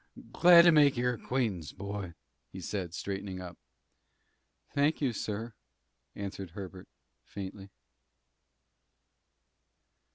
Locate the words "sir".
5.13-5.53